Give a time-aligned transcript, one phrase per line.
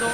[0.00, 0.08] 今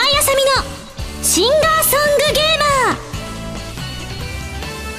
[0.00, 0.52] 井あさみの
[1.24, 2.96] シンガーソングゲーマー。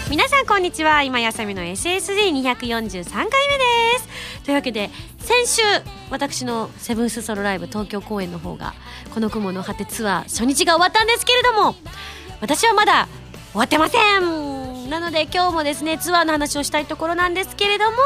[0.09, 1.04] 皆さんこんにちは。
[1.04, 3.04] 今やさみの SSD243 回目で
[3.99, 4.09] す。
[4.43, 4.89] というわけで
[5.20, 5.61] 先週
[6.09, 8.73] 私のセブンスソロライブ東京公演の方が
[9.14, 11.75] この雲の果てツアー初日が終わったんですけれども
[12.41, 13.07] 私はまだ
[13.54, 14.89] 終わってません。
[14.89, 17.98] なので今日もですねツアーの話をしたいところなんですけれども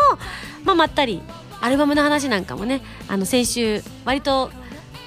[0.63, 1.23] まあまったり
[1.61, 4.51] アルバムの話なんかもねあの先週割と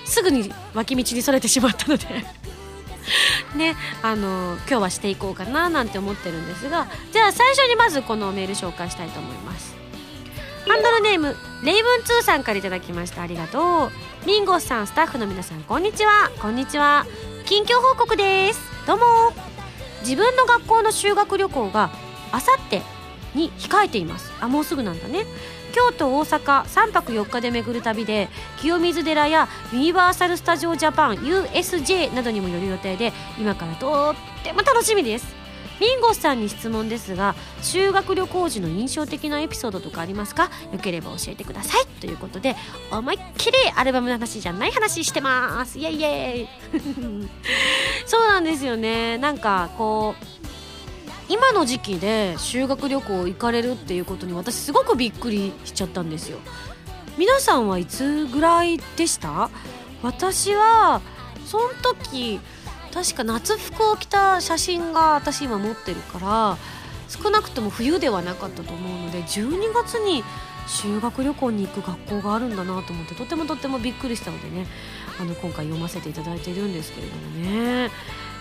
[0.04, 2.06] すぐに脇道にそれてしまったので
[3.56, 9.80] ねあの今日はしていこうかななんて思ってるんですがじゃあ最初にまずこのメール紹介したいと思います。
[10.68, 13.22] ハンドルネームレイブン2さんからいただきました。
[13.22, 14.26] ありがとう。
[14.26, 16.30] ミンゴスさんスタッフの皆さんこんにちは。
[16.40, 17.06] こんにちは。
[17.46, 18.60] 近況報告です。
[18.86, 19.04] どうも。
[20.02, 21.90] 自分の学校の修学旅行が
[22.30, 22.82] あさって
[23.34, 24.30] に控えています。
[24.40, 25.24] あもうすぐなんだね。
[25.70, 28.28] 京都大阪3泊4日で巡る旅で
[28.60, 35.40] 清水寺やユニバーサル・スタジオ・ジャパン USJ などにも寄る予定で今からとっても楽しみです。
[35.80, 40.50] ミンゴスさんに質問ですが修学旅行時の印象的なエピソードとかありますか？
[40.72, 41.86] よければ教えてください。
[42.00, 42.54] ということで
[42.90, 45.78] 思いっきりアルバムの話じゃない話してます。
[45.78, 46.48] イエイイエイ。
[48.04, 49.16] そうなんですよね。
[49.16, 50.39] なんかこう
[51.30, 56.38] 今の時期で修学旅行行かれるっていうことに私すごくびっくりしちゃったんですよ
[57.16, 59.48] 皆さんはいつぐらいでした？
[60.02, 61.00] 私は
[61.46, 62.40] その時
[62.92, 66.56] 確か夏服を着た写真が私今持ってるから
[67.08, 70.24] 少なくとも冬ではなかったと思うので12月に
[70.66, 74.66] 修学旅行に行く学校があるんだなと思ってとてもとてもびっくりしたのでね
[75.20, 77.90] あの今回読ませていただいているんですけれどもね。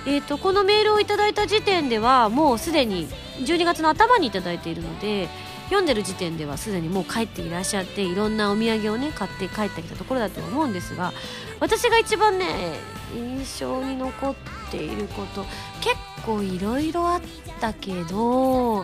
[0.10, 3.08] えーと、このメールをいただいた時点ではもうすでに
[3.42, 5.30] 12月の頭にいただいているので
[5.66, 11.14] 読んでる時点ではすでにもう帰っていらっしゃっていろんなお土産をね買って帰ってきたところだと思うんですが
[11.60, 12.80] 私が一番ね
[13.14, 14.36] 印象に残っ
[14.72, 15.46] ていること
[15.80, 15.96] 結
[16.26, 17.22] 構いろいろあっ
[17.62, 18.82] たけどう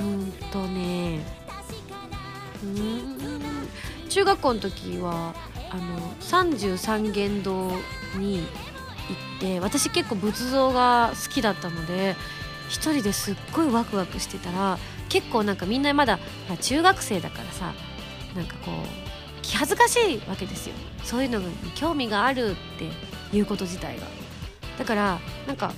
[0.00, 1.20] んとね
[2.64, 3.16] うん
[4.08, 5.36] 中学校の時は
[5.70, 7.70] あの33元堂
[8.18, 8.44] に
[9.14, 12.16] って私結構仏像が好きだったので
[12.68, 14.78] 一人ですっごいワクワクしてたら
[15.08, 16.18] 結構なんかみんなまだ
[16.60, 17.72] 中学生だからさ
[18.34, 20.74] なんかこう気恥ずかしいわけですよ。
[21.04, 21.46] そういうのに
[21.76, 24.06] 興味があるっていうこと自体が。
[24.78, 25.72] だからなんか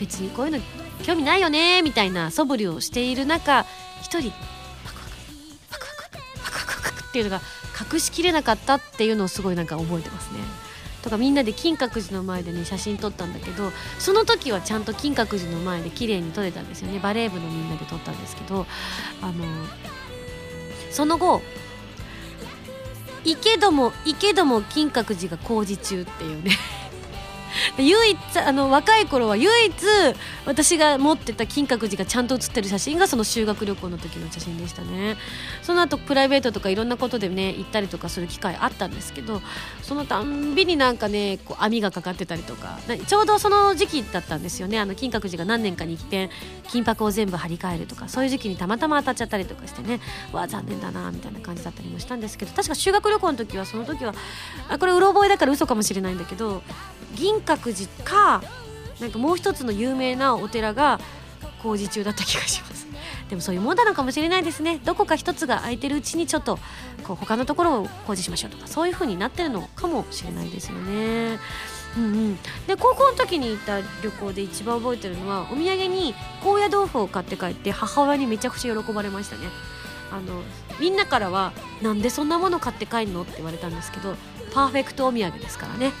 [0.00, 0.60] 別にこういうの
[1.02, 3.66] 興味ないよねみたいな素振りをしている中
[4.00, 4.30] 一人
[4.84, 5.00] パク
[5.70, 5.86] パクパク
[6.42, 7.40] パクパクパクっていうのが
[7.92, 10.40] 隠しきれなかったっていうのをすごいなんか覚えてますね。
[11.04, 16.98] とかみんなで金閣寺の前でね写真撮ったんだけどその時はちゃんと金閣寺の前で綺麗に撮れたんですよね。
[16.98, 18.66] バレー部のみんなで撮ったんですけど
[19.20, 19.44] あの
[20.90, 21.42] その後
[23.22, 26.52] 行けども行けども金閣寺が工事中っていうね。
[27.78, 29.74] 唯一あの若い頃は唯一
[30.46, 35.16] 私が持ってた金閣寺がちゃんと写ってる写真がその修学旅行の時の写真でしたね。
[35.62, 39.40] その後プライベートとかいろんなことでね行ったりとかする機会あったんですけど
[39.82, 44.78] そのたんびになんかねこう網がかかってたりとかちょうどその時期だったんですよね。
[44.78, 46.30] あの金閣寺が何年かに一遍
[46.68, 50.00] 金箔を全部張り替えるとかそういう時期にたまたま当たっちゃったりとかしてね。
[50.32, 54.14] わあ残念だなみたいな感じだったりもしたんですけど確か修学旅行の時はその時は
[54.68, 56.62] あこれうろ覚えだから嘘かもしれないんだけど
[57.14, 58.42] 銀閣寺か
[59.00, 61.00] なんかもう一つの有名なお寺が
[61.62, 62.86] 工事中だった気がします。
[63.28, 64.80] でもそういうもんなのかもしれないですね。
[64.84, 66.58] どこか一つが空いてるうちにちょっと
[67.04, 71.38] こう他のところを工事しましょうとかそういう風になってるのかもしれないですよね。
[71.96, 79.42] うんうん、で高校の時に行った旅行で一番覚えてるのはお土産に高野豆腐を買って帰って母親にめちゃくちゃ喜ばれましたね。
[80.10, 80.42] あの
[80.80, 81.52] みんなからは
[81.82, 84.16] 「なんでそんなもの買って帰るの?」って言われたんですけど
[84.52, 85.92] パーフェクトお土産ですからね。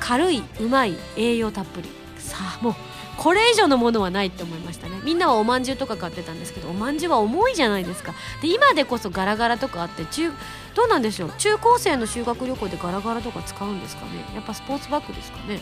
[0.00, 1.88] 軽いうまい栄養たっぷり。
[2.18, 2.74] さあもう
[3.16, 5.00] これ以上のものはないって思いましたね。
[5.02, 8.14] みんなはおまんじゅうとか買ってたんですけどおまんじゅうは重いじゃないですか。
[8.42, 10.32] で今でこそガラガラとかあって中
[10.74, 11.32] どうなんでしょう？
[11.38, 14.10] 中高生の修学旅行でガラガラとか使うんですかね？
[14.34, 15.60] やっぱスポーツバッグですかね？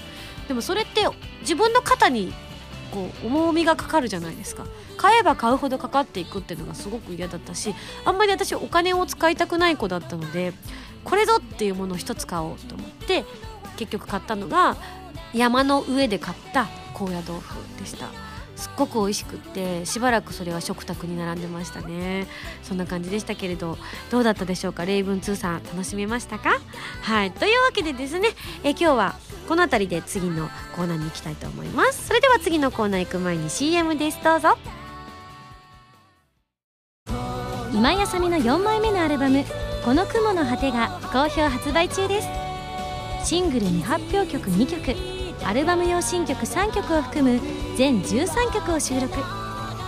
[0.48, 1.06] でもそれって
[1.42, 2.32] 自分の肩に
[2.90, 4.66] こう重みがかかるじゃないですか。
[4.96, 10.54] 買えば買うほどかかっていくっていうのがすごく嫌だったしあんまり私お金を使いたくない子だったので
[11.04, 13.24] これぞっていうものを一つ買おうと思って
[13.76, 14.76] 結局買ったのが
[15.32, 18.06] 山の上で買った高野豆腐でした。
[18.56, 22.28] すっごく美味しくってしばらくそれは食卓に並んでましたね。
[22.62, 23.76] そんな感じでしたけれど
[24.10, 24.84] どうだったでしょうか？
[24.84, 26.60] レイブン2さん楽しめましたか？
[27.02, 27.32] はい。
[27.32, 28.28] というわけでですね
[28.62, 29.16] え今日は
[29.48, 32.06] この辺りで次のコーナーに行きたいと思います。
[32.06, 34.22] それでは次のコーナー行く前に CM です。
[34.22, 34.56] どうぞ。
[37.72, 39.44] 今井あさみの4枚目のアルバム
[39.84, 42.43] 「この雲の果て」が好評発売中です。
[43.24, 44.94] シングル未発表曲2曲。
[45.46, 47.40] アルバム用新曲3曲を含む
[47.74, 49.16] 全13曲を収録。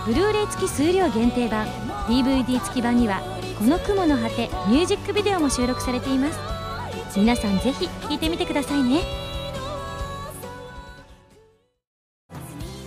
[0.07, 1.67] ブルーレイ付き数量限定版。
[2.07, 3.21] DVD 付き版には
[3.59, 6.39] 「この雲の果て」ミュージックビデオも収録されています。
[7.15, 9.01] 皆さんぜひ聴いてみてくださいね。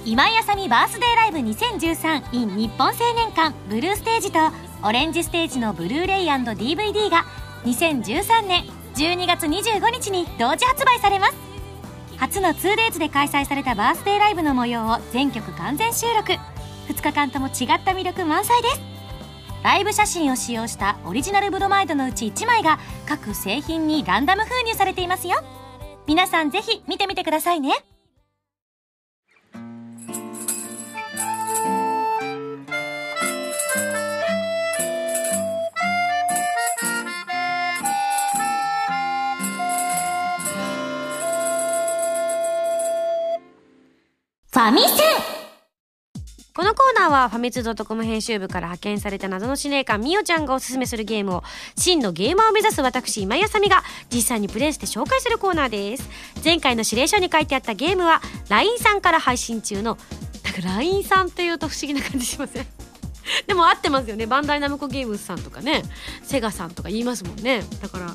[0.04, 3.54] 今井あさみバースデーライブ 2013in 日本青年館。
[3.68, 4.40] ブルーステージと
[4.82, 7.24] オレンジステージのブルーレイ &DVD が
[7.64, 11.34] 2013年12月25日に同時発売されます。
[12.18, 16.32] 初の 2days で開催されたバースデーライブの模様を全曲完全収録。
[16.88, 18.80] 2日間とも違った魅力満載です。
[19.62, 25.42] ライブ写真を使用したオリジナルブロマイドのうち1枚が各製品にランダム封入されていますよ。
[26.06, 27.72] 皆さんぜひ見てみてくださいね。
[44.70, 45.40] ミセン。
[46.54, 51.42] このコーナーはファミツドットコム編集部から派遣された謎の司令官みおちゃんがおすすめするゲームを
[51.76, 53.82] 真のゲーマーを目指す私今井あさみが
[54.12, 56.08] 実際にプレイして紹介するコーナーです。
[56.44, 59.96] 前回の指令書に書いてあったゲームは LINE さんから配信中の
[60.44, 62.66] なんか LINE さんっていうと不思議な感じしません。
[63.46, 64.26] でも合ってますよね。
[64.26, 65.82] バンダイナムコゲームズさんとかね。
[66.22, 67.62] セガさんとか言いますもんね。
[67.80, 68.14] だから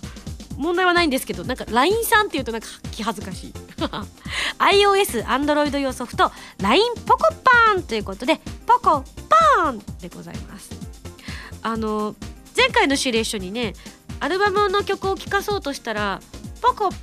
[0.57, 3.53] 問題はないんですけどなんか LINE さんっていうとなんか気恥ずかしい。
[4.59, 6.31] iOS、Android 用ソフト
[6.61, 10.69] LINE ポコパーンということでポコパーンでございます。
[11.61, 12.15] あの
[12.55, 13.73] 前回の指令書にね
[14.19, 16.21] アルバムの曲を聴かそうとしたら
[16.61, 16.95] ポコパ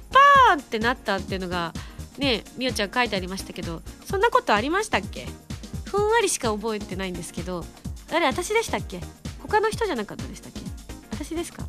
[0.52, 1.74] ーンってなったっていうのが
[2.16, 5.26] ねみおちゃん書いてありましたけどそんなことありましたっけ？
[5.84, 7.64] ふんわりしか覚えてないんですけど
[8.10, 9.00] あれ私でしたっけ？
[9.42, 10.60] 他の人じゃなかったでしたっけ？
[11.10, 11.66] 私ですか？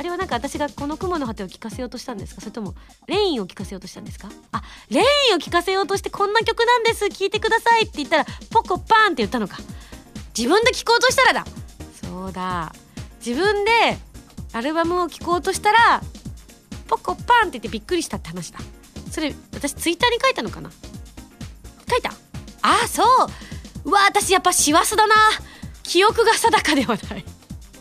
[0.00, 2.40] あれはなんか私がこの雲の果てを聞かせようとしたんですか？
[2.40, 2.74] それとも
[3.06, 4.30] レインを聞かせようとしたんですか？
[4.50, 7.04] あレインを聞かせようとしてこんな曲なんです。
[7.04, 9.58] 聞いてくださいって言ったらポコパーンって言ったのか。
[10.34, 11.44] 自分で聞こうとしたらだ。
[12.00, 12.72] そうだ。
[13.22, 13.98] 自分で
[14.54, 16.00] アルバムを聴こうとしたら
[16.88, 18.60] ポコパーンって言ってびっくりしたって話だ。
[19.10, 20.70] それ私ツイッターに書いたのかな？
[21.90, 22.14] 書いた？
[22.62, 23.06] あそう。
[23.84, 25.14] うわ私やっぱ師走だな。
[25.82, 27.24] 記憶が定かではない。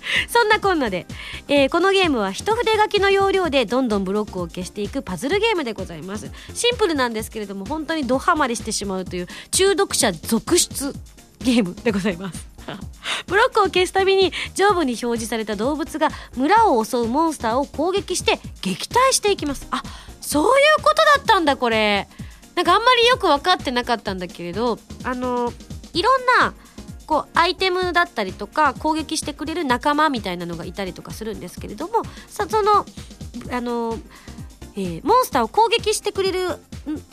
[0.28, 1.06] そんなこんなで、
[1.48, 6.32] えーこのゲームは一筆書きの要領でどんどんブロックを消していくパズルゲームでございます。
[6.54, 10.94] シンプルなんですけれども本当にドハマりしてしまうという中毒者続出
[11.40, 12.48] ゲームでございます。
[13.28, 19.68] ブロックを消すたびに上部に表示された動物が村を襲うモンスターを攻撃して撃退していきます。
[19.72, 19.84] あ
[20.22, 20.48] そうい
[20.80, 22.08] うことだったんだこれ。
[22.56, 25.54] なんかあんまりよく分かってなかったんだけれどあの
[25.94, 26.54] いろんな
[27.10, 32.86] こうアイテムだったりとか攻撃してくれる仲間みたいなのがいたりとかするんですけれどもその
[33.52, 33.98] あの、
[34.76, 36.50] えーモンスターを攻撃してくれる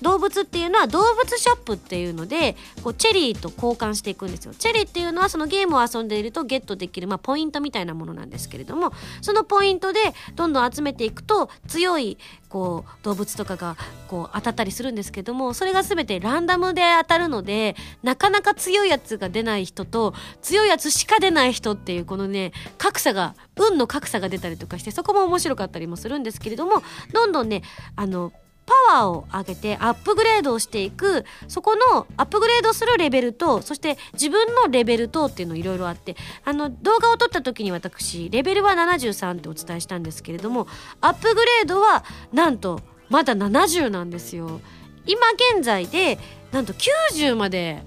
[0.03, 4.55] 動物っていうのは動物ショップっていうのでこうチェリーと交換していくんですよ。
[4.55, 8.93] チェリーっていうのはそのゲームを遊んでいるとゲットできる、まあ、ポイントみたいなものなんですけれども
[9.23, 10.01] そのポイントで
[10.35, 12.19] どんどん集めていくと強い
[12.49, 13.77] こう動物とかが
[14.09, 26.83] こう当たったりするんですけどもそれが全てランダムで当たるのでなかなか強いやつが出ない人と強いやつしか出ない人っていうこのね格差が運の格差が出たりとかしてそこも面白かったりもするんですけれども
[27.13, 27.63] どんどんね
[27.97, 28.33] あの
[28.67, 40.67] パワーを上げてアップグレードをしていくそこのアップグレードするレベルとそして自分のレベルとっていうのいろいろあってあの動画を撮った時に私レベルは73ってお伝えしたんですけれども
[41.01, 44.61] アップグレードはなんとまだ70なんですよ。
[45.07, 45.21] 今
[45.55, 46.19] 現在で
[46.51, 47.85] なんと90まで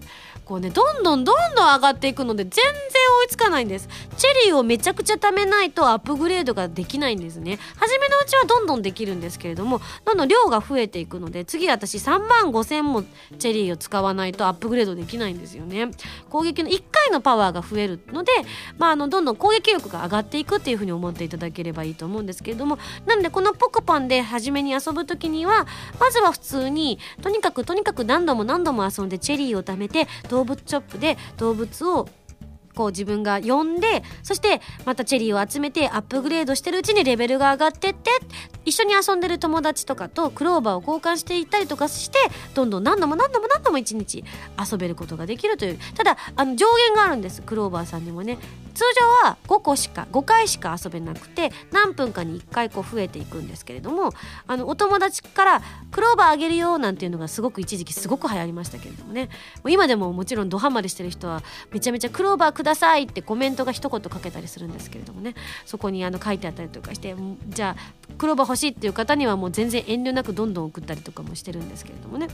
[0.50, 3.88] こうねどんどんどんどん上がっていくので全然追いつかないんです。
[4.18, 7.60] チェリーをめちゃくちゃ貯めないとアップグレードができないんですね。
[7.76, 13.04] 初めのうちはどんどんできるんですけれどもどんどん量が増えていくので次私3万5千も
[13.38, 15.92] チェリーを使わないとアップグレードできないんですよね。
[16.32, 18.32] 攻撃の1回のパワーが増えるので、
[18.80, 25.68] まあ、あのどんどん攻撃力が上がっていくっていうふうに思っていただければいいと思うんですけれどもなのでこのポコパンで初めに遊ぶ時には
[26.00, 32.08] まずは普通にとにかくとにかく何度も何度も遊んでチェリーを貯めて動動物ショップで動物を
[32.76, 38.12] こう自分が呼んでそしてまたチェリーを集めてアップグレードしてるうちにレベルが上がってって
[38.70, 42.20] 一緒に遊んでる友達とかとクローバーを交換していったりとかして
[42.54, 44.24] どんどん何度も何度も何度も一日
[44.72, 48.38] 遊べることができるというただあの上限があるんですクローバーさんにもね。
[48.80, 54.14] 通常は5個しか5回しか遊べなくて何分かに1回こう増えていくんですけれども
[54.48, 55.62] あのお友達から
[55.92, 59.26] クローバーあげるよなんていうのがすごく一時期すごく流行りましたけれどもね。
[59.26, 59.30] も
[59.66, 65.36] う今でももちろんドハマりしてる人はめちゃめちゃクローバーくださいってコメントが一言かけたりするんですけれどもね。
[65.66, 67.16] そこにあの書いてあったりとかして
[67.50, 72.28] じゃあクローバー欲しいっていう方にはもう全然遠慮なくどんどん送ったりとかもしてるんですけれどもね。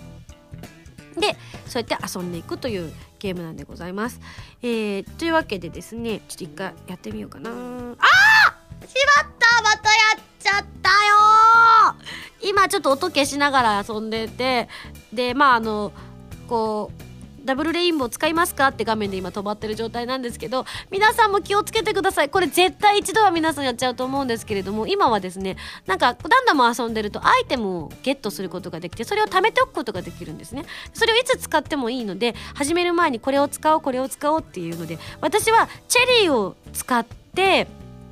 [1.16, 4.20] でそうやって遊んでいくというゲームなんでございます。
[4.62, 7.50] えー、というわけでですねちょっと一回やってみようかな。
[7.50, 7.56] あー！
[7.56, 7.62] し
[7.94, 9.64] まった！
[9.64, 11.96] またやっちゃったよ！
[12.42, 14.68] 今ちょっと音消しながら遊んでて
[15.14, 15.94] でまああの
[16.50, 17.15] こう
[17.46, 18.68] ダブルレインボー使いますか？
[18.70, 22.30] って画面で今止まってる状態なんですけど皆さんも気をつけてください。
[22.30, 30.66] これ絶対一度は皆さんやっちゃうと思うんですけれども今はですねなんかランダム遊んでるとアイテムをゲットすることができてそれを貯めておくことができるんですね。
[30.94, 37.68] それをいつ使ってもいいので始める前にこれを使おうこれを使おうっていうので私はチェリーを使って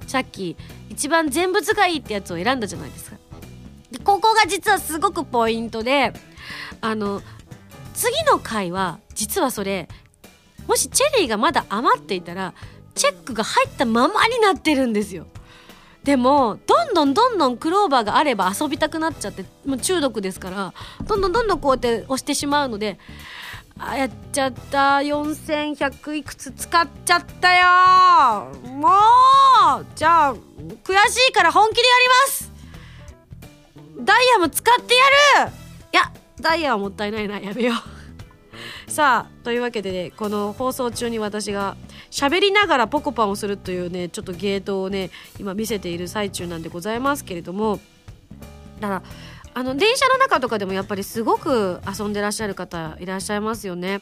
[0.05, 0.55] さっき
[0.89, 3.17] 一番全部使いってやつを選んだじゃないですか。
[3.91, 6.13] でここが実はすごくポイントで
[6.81, 7.21] あの
[7.93, 9.87] 次の回は実はそれ
[10.67, 12.53] もしチェリーがまだ余っていたら
[12.95, 15.27] チェックが入ったままになってるんですよ。
[16.03, 20.73] でもどんどんどんどんクローバーがあれば遊びたくなっちゃってもう中毒ですから
[21.05, 22.99] どんどんどんどんこうやって押してしまうので
[23.79, 24.97] あやっちゃった。
[24.97, 28.51] 4100いくつ使っちゃったよ。
[28.69, 28.89] も
[29.79, 32.51] うじゃあ悔しいから本気でやります。
[33.99, 34.93] ダイヤも使って
[35.37, 35.51] やる。
[35.93, 41.75] いやダイヤはもったいないなやめようさあというわけでねこの放送中に私が
[42.11, 45.09] 喋りながらポコパンをするというねちょっとゲートをね
[45.39, 47.79] 今見せている最中なんでございますけれども
[48.79, 49.03] だから
[49.55, 54.01] あの電車の中とかでもやっぱりすごく遊んでらっしゃる方いらっしゃいますよね。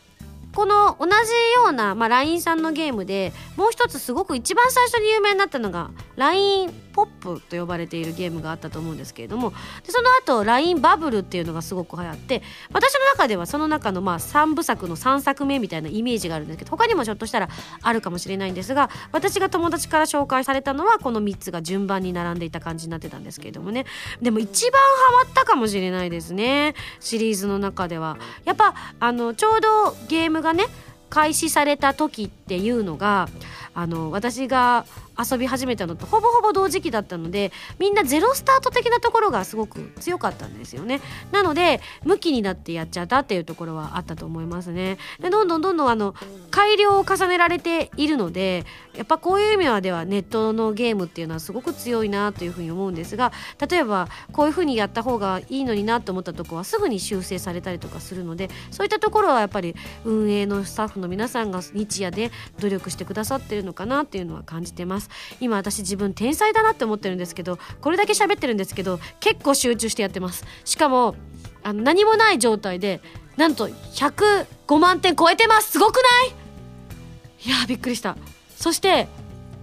[0.53, 1.11] この同じ
[1.55, 9.51] ような、まあ、LINE さんのゲームでもう一つすごく一番最初に有名になったのが LINE ポップと呼ばれているゲームがあったと思うんですけれども
[9.85, 12.41] でその後 LINE バブルっていうのがすごく流行って
[12.73, 17.49] 私の中ではその中のまあ3部作の3作目みたいなイメージがあるんですけど他にもひょっとしたら
[17.81, 23.85] あるかもしれないんですが私が友達から紹介されたのはこの3つが順番に並んでいた感じになってたんですけれどもね。
[24.21, 26.75] でも一番ハマったかもしれないですね。
[26.99, 28.17] シリーズの中では。
[28.45, 30.65] やっぱあのちょうどゲームがね
[31.09, 33.27] 開始された時っていうのが
[33.73, 34.85] あの私が
[35.17, 41.01] 遊び始めたのとほぼほぼ同時期だったのでみんなゼロスタート的なところがすごく強かったんですよね。
[41.31, 44.97] なので向きになってやっちゃったっていうところはあったと思いますね。
[45.19, 46.15] でどんどんどんどんあの
[46.49, 48.65] 改良を重ねられているので
[48.95, 53.31] やっぱこういう意味ではネットのゲームっていうのはすごく強いなというふうに思うんですが
[53.69, 65.00] 例えばこういうふうにやった方がいいのになと思ったとこはすぐに修正されたりとかするのでそういったところはやっぱり運営のスタッフの皆さんが日夜で努力してくださってるのかなっていうのは感じてます。
[65.39, 70.45] 今私自分天才だなって思ってるんですけどこれだけ喋ってるんですけど結構集中してやってます。
[70.65, 71.15] しかも
[71.63, 73.01] あの何もない状態で
[73.37, 75.71] なんと105万点超えてます。
[75.71, 77.47] すごくない？
[77.47, 78.17] いやびっくりした。
[78.55, 79.07] そして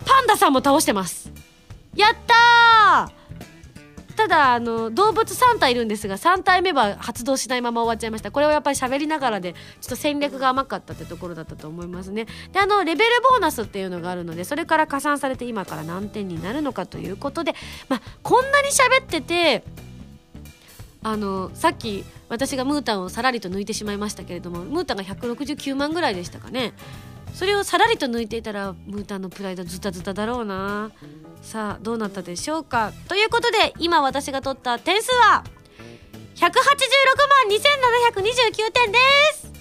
[0.05, 1.31] パンダさんも倒してます。
[1.95, 3.18] やったー！
[4.19, 8.33] ただあの動物3体いるんですが3体目は発動しないまま終わっちゃいました。
[8.33, 12.27] これはやっぱり喋りながらでちょっと戦略が甘かったってところだったと思いますね。
[12.53, 17.55] であのレベルボーナスっていうのがあるのでそれから加算されて今から何点になるのかということで
[17.89, 19.63] まあこんなに喋ってて
[21.05, 26.73] あのさっき私がムータンをさらりと抜いてしまいましたけれどもムータンが169万ぐらいでしたかね。
[27.39, 30.91] それをさらりと抜いていたらムータンのプライドズタズタだろうな。
[31.41, 32.93] さあどうなったでしょうか。
[33.07, 35.45] ということで今私が取った点数は
[36.35, 36.51] 186万
[37.49, 38.99] 2729点で
[39.35, 39.53] す。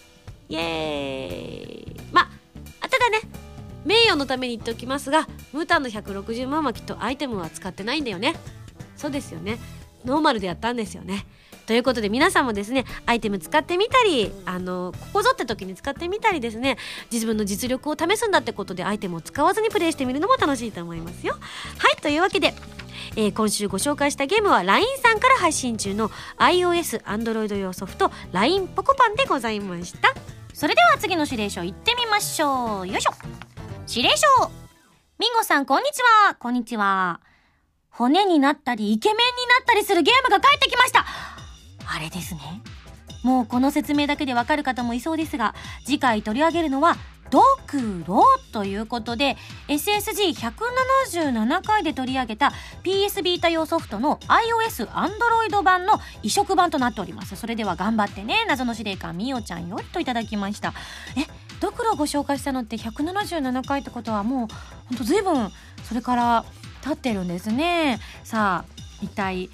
[0.49, 2.01] イエーイ。
[2.11, 2.31] ま
[2.81, 3.19] あただね
[3.85, 8.33] 名誉のために言っておきますがムータンの160万はきっとアイテムは使ってないんだよね。
[8.95, 9.59] そうですよね。
[10.03, 11.27] ノーマルでやったんですよね。
[11.67, 16.77] ということで皆さんもですねアイテム使ってみたりあのここぞって時に使ってみたりですね
[17.11, 21.33] 自分の実力を試すんだってことでアイテムを使わずにプレイしてみるのも楽しいと思いますよ。
[21.33, 22.53] はいというわけで
[23.15, 30.13] えー、今週ご紹介したゲームは LINE さんから配信中の iOS、Android 用ソフト LINE ポコパンでございました。
[30.53, 32.87] それでは次の指令書行ってみましょう。
[32.87, 33.11] よいしょ。
[33.87, 34.27] 指令書。
[35.19, 36.35] ミンゴさんこんにちは。
[36.35, 37.21] こんにちは。
[37.89, 41.06] 骨になったりイケメンになったりするゲームが帰ってきました。
[43.27, 45.53] もうこの説明だけでわかる方もいそうですが
[45.83, 46.95] 次回取り上げるのは
[47.29, 49.35] ドクロということで
[49.67, 52.53] SSG177 回で取り上げた
[52.85, 57.35] PS ビータ用ソフトの iOS、Android 版の移植版となっております。
[57.35, 60.73] それでは頑張ってね謎の司令官みおちゃんよりといただきました。
[61.17, 61.25] え
[61.59, 64.47] ドクロご紹介したのって177回ってことはもう
[64.85, 65.51] ほんと随分
[65.83, 66.45] それから
[66.81, 67.99] 経ってるんですね。
[68.23, 69.49] さあ一体、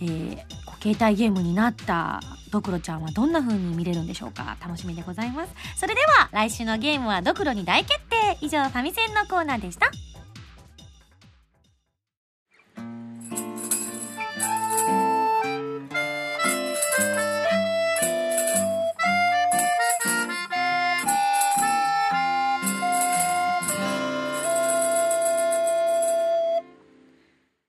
[0.00, 0.38] えー、
[0.80, 2.20] 携帯ゲームになった
[2.50, 4.56] ドクロちゃんはどんな風に見れるんでしょうか？
[4.60, 5.52] 楽しみでございます。
[5.76, 8.38] それでは来週のゲームはドクロに大決定。
[8.40, 9.90] 以上ファミセンのコーナーでした。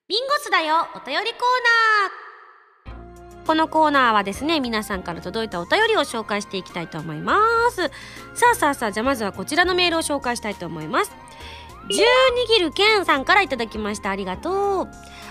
[0.08, 2.29] ビンゴスだよお便りコーナー。
[3.50, 7.36] このコーナーはですね皆さんから届いたお便りを紹介していきたいと思いま
[7.72, 7.78] す。
[8.36, 11.12] さあさあさあじゃあまずはこちらのメールを紹介したいと思います。
[11.92, 14.12] 十握るけんさんからいただきました。
[14.12, 14.88] ありがとう。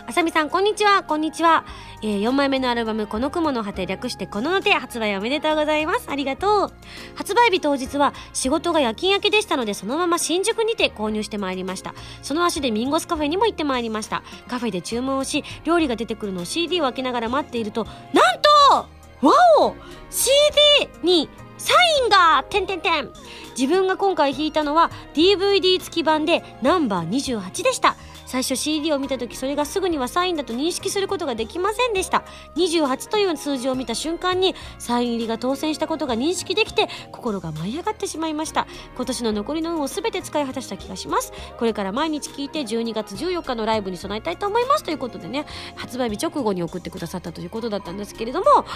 [0.07, 1.05] あさみさんこんにちは。
[1.05, 1.65] こんにちは、
[2.03, 6.09] えー、4枚目のアルバム「この雲の果て」略して「このの手」発売おめでとうございます。
[6.11, 6.73] ありがとう。
[7.15, 11.95] 発売日当日は仕事が夜勤明けでしたのでそのまま新宿にて購入してまいりました。
[12.23, 14.25] その足でミンゴスカフェにも行ってまいりました。
[14.49, 19.75] カフェで注文をし料理が出てくるのを CD を開けながら待っているとなんとわお
[20.11, 23.11] ！CD にサインがてんてんてん。
[23.59, 27.97] 自分が今回弾いたのは DVD 付き版でナンバー28でした。
[28.29, 32.25] 最初 CD を見た時それがすぐにはサインだと認識することができませんでした。
[32.57, 38.67] 28という数字を見た瞬間にサイン入りが当選したことが認識できて心が舞い上がってしまいました。
[38.97, 41.33] 今年の残りの運を全て使い果たした気がします。
[41.59, 44.85] これから毎日聞いて12月14日のライブに備えたいと思います。
[44.85, 48.67] ということでね発売日直後に送ってくださったということだったんですけれども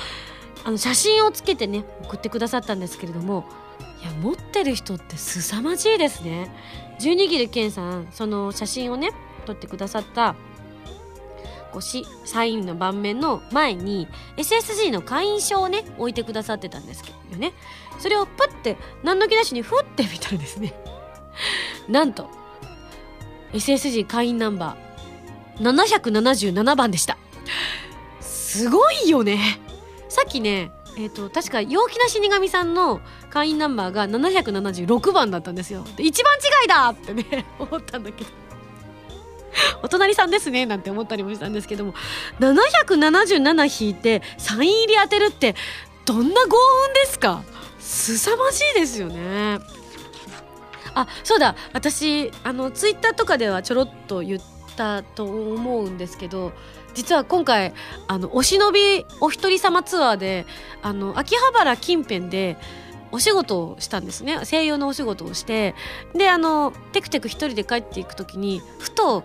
[0.64, 3.44] あの写真をつけてね送ってくださったんですけれども
[4.00, 6.50] いや持ってる人って凄まじいですね。
[6.98, 9.10] 十二切健さんその写真をね
[9.42, 10.34] 撮ってくださった
[11.72, 14.06] こうしサインの盤面の前に
[14.36, 17.54] SSG の会員証をね置いてくださってたんですけどね。
[17.98, 20.74] それをパッて何の気なしにふってみたらですね。
[21.88, 22.28] なんと
[23.54, 27.16] SSG 会員ナンバー777番でした。
[28.20, 29.60] すごいよね。
[30.08, 35.86] さっきねえーと、確か陽気な死神さんの会員ナンバーが776番だったんですよ。
[35.96, 38.41] で一番違いだってね 思ったんだけど。
[39.82, 41.94] お隣さんですねなんて思ったりもしたんですけども
[42.40, 45.54] 777引いてサイン入り当てるって
[46.04, 46.56] どんな幸
[46.88, 47.42] 運ですか？
[47.78, 49.58] 凄まじいですよね。
[50.94, 51.56] あそうだ。
[51.72, 54.40] 私あのツイッターとかではちょろっと言っ
[54.76, 56.52] たと思うんですけど
[56.94, 57.72] 実は今回
[58.08, 60.44] あのお忍びお一人様ツアーで
[60.82, 62.56] あの秋葉原近辺で
[63.10, 64.40] お仕事をしたんですね。
[64.44, 65.74] 声優のお仕事をして。
[66.14, 69.22] であのテクテク一人で帰っていく時にふと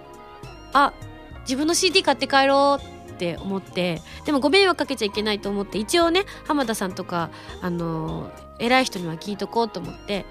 [0.86, 0.94] あ
[1.42, 10.26] 自分の CD 買って帰ろうって思ってでもご迷惑かけちゃいけないと思って一応ね浜田さんとかあの偉い人には聞いとこうと思って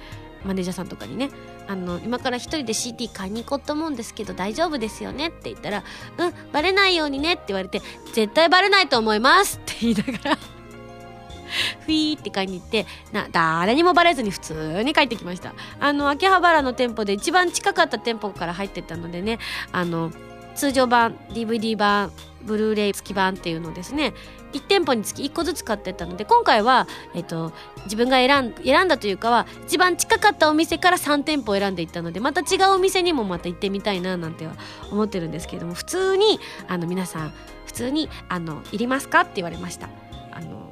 [0.44, 1.30] マネージャーさんとかにね
[1.66, 5.82] あの今から一人で CD 買いに行こうと思うんですけど大丈夫ですよねって言ったら
[6.18, 7.82] 「うんバレないようにね」って言われて
[8.14, 10.38] 「絶対バレないと思います」って言いながら
[11.84, 15.54] ふいーって買いに行ってな誰にもバレずに普通に帰ってきました。
[15.80, 19.38] あの秋葉原の店舗で一番近かった店舗から入ってったのでね
[19.72, 20.12] あの
[20.56, 22.10] 通常版 DVD 版
[22.44, 24.14] ブルーレイ付き版っていうのですね
[24.52, 27.52] 1店舗につき1個ずつ買ってったので今回は、えっと、
[27.84, 34.54] 自分が選ん選んだというかは一番近かったお店から3店舗選んでいったのでまた違うお店にもまた行ってみたいななんては
[34.90, 37.32] 思ってるんですけれども普通にあの皆さん
[37.66, 39.88] 普通にあの「いりますか?」って言われました
[40.32, 40.70] あの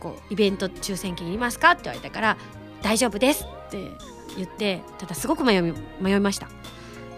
[0.00, 2.36] こうイベント抽選券いりますかって言われたから
[2.82, 3.90] 「大丈夫です」って
[4.36, 6.48] 言ってただすごく迷いました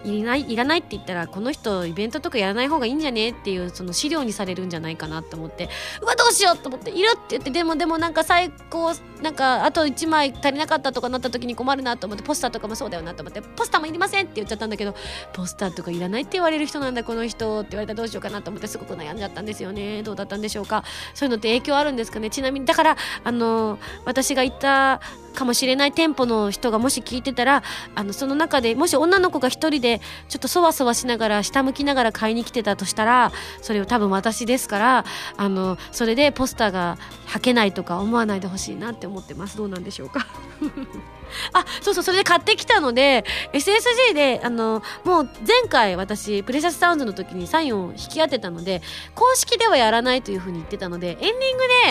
[0.07, 5.69] いらないいらないって言ったらこの人イベントとかやらない方がいいんじゃねっていうその資料にされるんじゃないかなと思って
[6.01, 8.93] うわどうしようと思っているって言ってでもでもなんか最高
[9.23, 14.95] なんかあと1枚足りなかったとかなった時に困るなと思ってポスターとかもそうだよなと思ってポスターもいりませんって言っちゃったんだけど
[15.33, 20.03] ポスターとかいらないって言われる人なんだこの人って言われたらどうしようかなと思ってすごく悩んじゃったんですよね。
[20.03, 20.85] どうだったんでしょうか？
[21.15, 22.31] そういうのって影響あるんですかね？
[22.31, 25.01] ちなみにだからあの私が行った
[25.35, 27.63] かもしれない店舗の人がもし聞いてたら
[27.95, 35.05] あのその中でもし女の子が一人でちょっとそわそわしながら下向きながら買いに来てたとしたらそれを多分私ですから
[35.37, 39.57] あのそれでポスターが履けないとか思わないでほしいなって思ってます。
[39.57, 40.27] どうなんでしょうか？
[41.53, 48.81] あそうそうそれで買ってきたので SSG であのもう前回私プレシャスサウンズの時にサインを引き当てたので
[49.15, 51.41] 公式ではやらないというふうに言ってたのでエンディング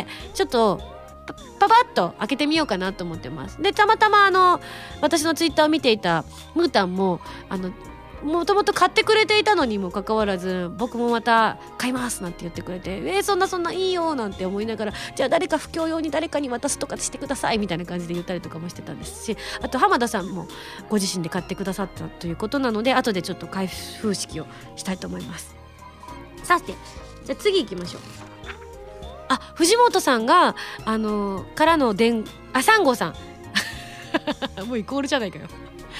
[0.05, 0.81] でちょっと
[1.59, 3.61] パパッと開けてみようかなと思ってます。
[3.61, 4.61] でたまたまあの
[5.01, 6.23] 私のツイッターを見ていた
[6.53, 7.71] ムータンもあの
[8.25, 20.47] もともと買ってくれていたのにもかかわらず僕もまた買いますなんて言ってくれてえー、そんなそんないいよなんて思いながらじゃあ誰か布教用に誰かに渡すとかしてくださいみたいな感じで言ったりとかもしてたんですしあと浜田さんも
[20.89, 25.55] ご自身で買ってくださったということなので後でちょっと開封式をしたいと思います。
[26.43, 26.73] さて
[27.25, 28.01] じゃあ次行きましょう。
[29.27, 33.15] あ藤本さんがあの、からの伝あ3号さん。
[34.67, 35.47] もうイコールじゃないかよ。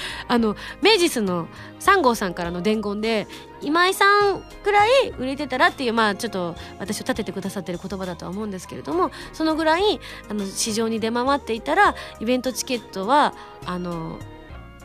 [0.28, 1.48] あの明治スの
[1.80, 3.26] 3号さんからの伝言で
[3.62, 14.18] 今井さんくらい売れてたらっていうまあちょっと私を立ててくださってる言葉だとは思うんですけれどもそのぐらいあの市場に出回っていたらイベントチケットはあの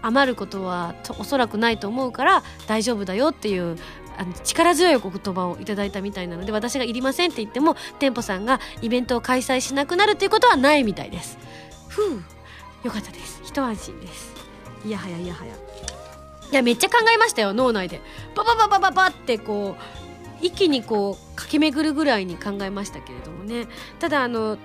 [0.02, 3.78] 余ることはおそらくないと思うから大丈夫だよっていう
[4.17, 11.38] あの力強いお言葉をいただいたみたいなので私がいりませんって言っても店舗さんがイベントを開催しなくなるっていうことはないみたいです。
[11.88, 12.24] ふう
[12.84, 13.41] よかったです。
[13.43, 14.34] 一安心です。
[14.86, 15.54] いやはやいやはや
[16.52, 18.02] いやめっちゃ考えましたよ脳内で。
[18.36, 23.67] パパパパパパってこう一気にこう駆け巡るぐらいに考えましたけれどもね。
[24.00, 24.58] ただあの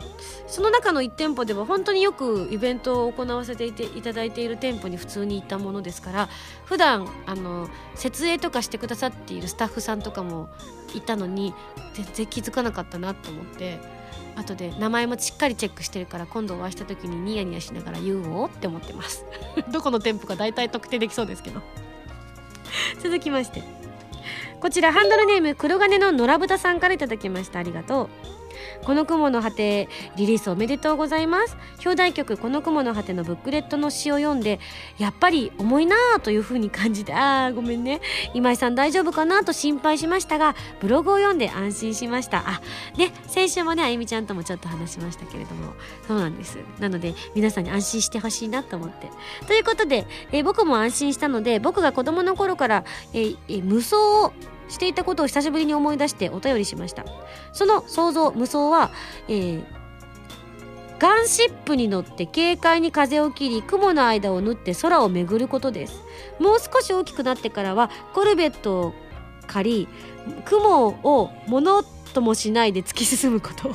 [0.49, 6.29] その中の1店舗では本当によくイベントを行わせていていただいている店舗に普通に行ったものですから
[6.65, 10.49] 普段あの設営とかしてくださっているスタッフさんとかも
[10.95, 11.55] いたのに
[11.95, 13.96] 全然気づかなかったなと思って。
[14.37, 19.25] 後で名前もしっかりチェックしてるから今度お会いした時にニヤニヤしながら言おうって思ってます。
[19.73, 21.63] どこの店舗か大体特定できそうですけど。
[23.03, 23.63] 続きまして。
[24.61, 27.59] こちらハンドルネーム黒金の野良豚さんから頂きました。
[27.59, 28.36] ありがとう
[28.85, 31.57] この雲の果てリリースおめでとうございます。
[31.85, 34.61] 表題曲この雲の果てのブックレットの詩を読んで
[34.99, 38.01] やっぱり重いなぁという風に感じてあーごめんね。
[38.35, 42.45] 今井さん大丈夫かなと心配しましたがブログを読んで安心しました。
[42.47, 42.61] あ
[42.97, 45.73] ね先週もねあゆみちゃんともちょっと話しましたけれども。
[46.07, 46.59] そうなんです。
[46.79, 49.11] なので皆さんに安心してほしいなと思って。
[49.47, 54.33] ということで、えー、僕も安心したので僕が子供の頃から、えーえー、無双を
[54.69, 57.05] していたことを久しぶりに思い出してお便りしました。
[57.53, 58.91] その想像無双は、
[59.29, 59.65] えー、
[60.99, 66.03] ガンシップに乗って軽快に風を切り雲の間を縫って空を巡ることです。
[66.41, 68.95] もう少し大きくなってからはコルベットを
[69.47, 69.89] 借り
[70.45, 73.75] 雲をものともしないで突き進むこと。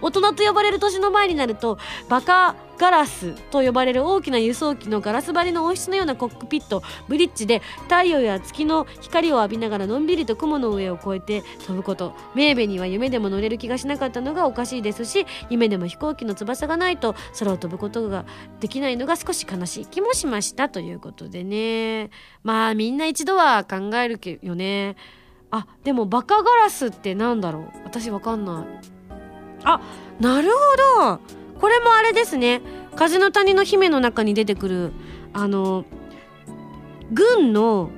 [0.00, 18.24] 大人と呼ばれる年の前になるとバカガラスと呼ばれる大きな輸送機のガラス張りの温室のようなコックピットブリッジで太陽や月の光を浴びながらのんびりと雲の上を越えて飛ぶことメーベには夢でも乗れる気がしなかったのがおかしいですし夢でも飛行機の翼がないと空を飛ぶことが
[18.60, 19.86] できないのが少し悲しい。
[19.86, 22.10] 気もしましたということでね。
[22.44, 24.96] まあみんな一度は考えるけよね。
[25.50, 27.70] あでもバカガラスってなんだろう？
[27.84, 28.64] 私わかんない。
[29.64, 29.80] あ
[30.20, 30.50] なる
[30.96, 31.37] ほど。
[31.60, 32.60] これもあれですね。
[32.96, 34.92] 風の谷の姫の中に出てくる
[35.32, 35.84] あの
[37.12, 37.90] 軍の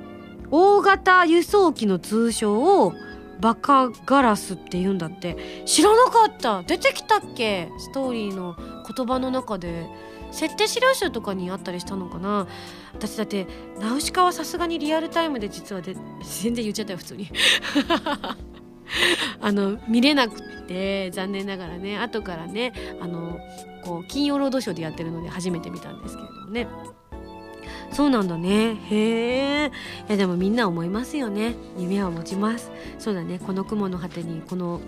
[0.51, 2.93] 大型輸送機の通称を
[3.41, 5.63] バカガラスって言うんだって。
[5.65, 6.63] 知らなかった。
[6.63, 7.71] 出てきたっけ？
[7.79, 8.57] ストーリーの
[8.95, 9.87] 言葉の中で。
[10.33, 12.47] 設定資料集とかにあったりしたのかな。
[12.93, 13.49] 私だって
[13.81, 17.29] ナウシカはさすがにリアルタイムで実はで全然言っちゃったよ普通に。
[19.41, 23.39] あの見れなくて残念ながらね後からねあの
[23.85, 26.67] こう金曜ロードショーでやってるので初めて見たんですけれどもね。
[27.93, 28.77] そうなんだね。
[28.89, 29.73] へえ
[30.09, 31.55] いやでもみんな思いますよね。
[31.77, 32.71] 夢は持ちます。
[32.99, 33.41] そうだね。
[33.41, 34.81] この雲の果てにこの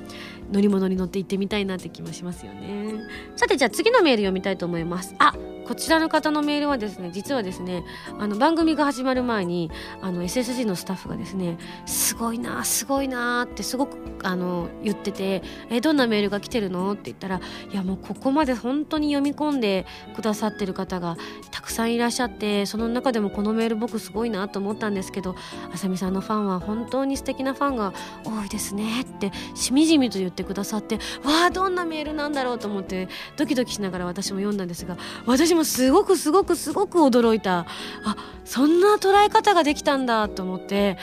[0.52, 2.94] 乗り物に乗って行ってみたいなって気もしますよね。
[3.34, 5.16] さてじゃあ次のメール読みたいと思います。
[5.18, 5.34] あ
[5.64, 7.84] こちらの方のメールはですね実はですね
[8.18, 9.70] あの番組が始まる前に
[10.00, 17.40] あの SSG のスタッフがですねすごいなすごいなってすごくあの言ってて「えどんなメールが来てるの?」って言ったら
[17.72, 21.16] 「いやもうここまで本当に読み込んでくださってる方が
[21.50, 25.34] たくさんいらっしゃってその中でもこのメール僕すごいなと思ったんですけど
[25.72, 27.92] あさみさんのファンは本当に素敵なファンが
[28.24, 34.96] 多いですねってしみじみと言ってくださってわあどんなメールなんだろうと思ってドキドキしながら私も読んだんですが
[35.26, 37.66] 私私もすごくすごくすごく驚いた
[38.04, 40.96] あそんな捉え方ができたんだと思って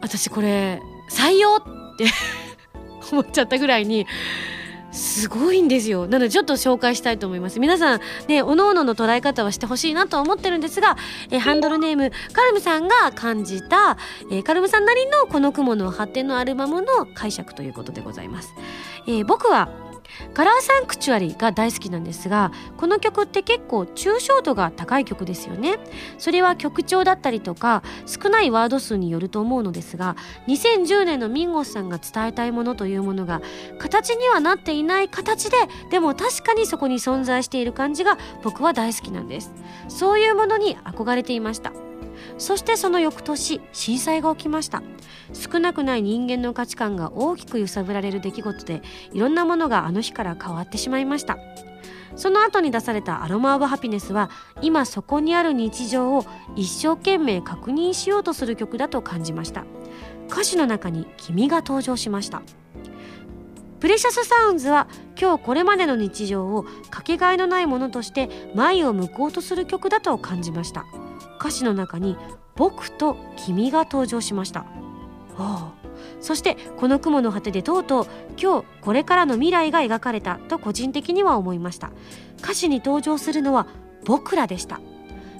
[0.00, 1.62] 私これ採用っ
[1.98, 2.06] て
[3.10, 4.06] 思っちゃったぐらいに
[4.92, 6.06] すごいんですよ。
[6.06, 7.60] なのでちょっと紹介したいと思います。
[7.60, 10.96] 皆さんね、おのおのの捉え方はしてほしいなと思ってるんですが、
[11.30, 13.98] えハンドルネーム、カルムさんが感じた、
[14.30, 18.54] えカルムさんなりのこの雲の発展のアルバムの解釈ということでございます。
[19.06, 19.68] えー、僕は
[20.34, 25.78] カラーサンクチュアリが大好きなんですがこの曲って結構抽象度が高い曲ですよね。
[26.18, 30.16] それは曲調だったりとか少ないワード数によると思うのですが
[30.48, 33.40] 2010年のミンゴスさんが伝えたいものというものが
[33.78, 35.56] 形にはなっていない形で
[35.90, 39.52] でも確かにそこに存在している感じが僕は大好きなんです。
[39.88, 41.85] そういうものに憧れていました。
[42.38, 44.82] そしてその翌年震災が起きました。
[45.32, 51.38] 少なくない人間の価値観が大きく揺さぶられる出来事でいろんなものがあの日から変わってしまいました。
[52.14, 54.30] その後に出された「アロマ・オブ・ハピネス」は
[54.62, 59.64] 今そこにある日常を一生懸命確認しようとする曲だと感じました。
[60.30, 62.42] 歌詞の中に「君」が登場しました。
[63.78, 64.88] プレシャスサウンズは
[65.20, 70.86] 今日これまでの日常をかけがえのないものとして前を向こうとする曲だと感じました。
[71.46, 72.16] 歌詞の中に
[72.56, 74.66] 「僕」と「君」が登場しました。
[76.20, 78.06] そしてこの雲の果てでとうとう
[78.40, 81.92] 今日これからの未来が描かれたと個人的には思いました。
[82.38, 83.68] 歌詞に登場するのは
[84.04, 84.80] 僕らでした。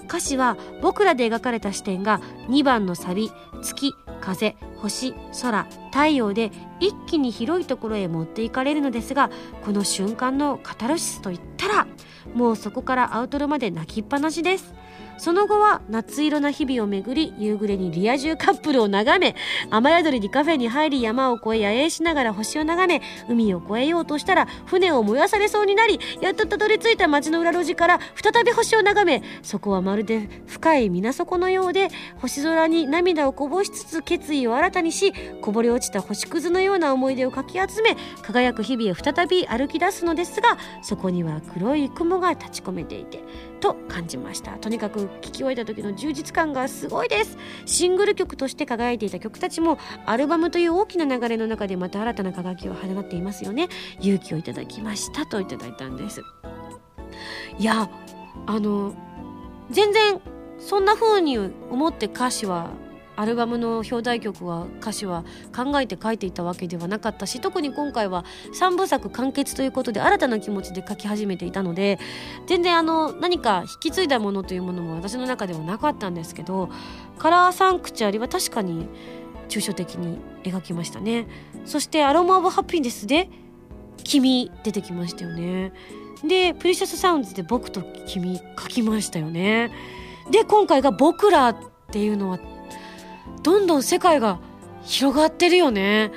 [0.04, 9.30] 歌詞は僕らで描かれた視点が2番のサビ月風星空太陽で一気に広いところへ持っていかれるのですが
[9.64, 11.86] この瞬間のカタルシスといったら
[12.34, 14.74] もうそこからアウトロまで泣きっぱなしです。
[15.18, 19.34] その後は夏色な日々をめぐり夕暮れにリア充カップルを眺め
[19.70, 43.20] 雨宿りにカフェに入り山を越え野営しながら星を眺め海を越えようとしたら船を燃やされそうになりやっとたどり着いた町の裏路地から再び星を眺めそこはまるで深い水底のようで星空に涙をこぼしつつ決意を新たにしこぼれ落ちた星屑のような思い出をかき集め輝く日々へ再び歩き出すのですがそこには黒い雲が立ち込めていて
[43.60, 44.52] と感じました。
[44.52, 47.38] とにかく聴き終えた時の充実感がすごいです。
[47.64, 53.68] シングル曲として輝いていた曲たちもアルバムという大きな流れの中でまた新たな輝きを放っていますよね。
[54.00, 56.22] 勇気をいただきましたといただいたんです。
[57.58, 57.90] いや
[58.46, 58.94] あの
[59.70, 60.20] 全然
[60.58, 62.70] そんな風に思って歌詞は
[63.16, 65.24] アルバムの表題曲は歌詞は
[65.54, 68.24] 考えて書いていたわけではなかったし特に今回は
[68.58, 71.98] 3部作完結ということで新たな気持ちで書き始めていたので
[72.46, 76.70] 全然あの何か引き継いだものというものも私の中ではなかったんですけど
[77.18, 78.88] カラーサンクチュアリは確かに
[79.48, 81.28] 抽象的に描きましたね。
[81.64, 83.30] そしてアロマ・オブ・ハピネスで
[84.04, 85.72] 「君」出てきましたよね。
[86.24, 89.70] でプレシャスサウンズで「僕と君」書きましたよね。
[90.30, 91.56] で今回が「僕ら」っ
[91.92, 92.38] ていうのは
[93.42, 94.38] どんどん世界が
[94.82, 96.12] 広がってるよね。